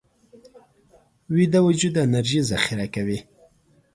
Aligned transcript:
ویده 1.33 1.59
وجود 1.67 1.95
انرژي 2.03 2.41
ذخیره 2.49 2.87
کوي 2.95 3.19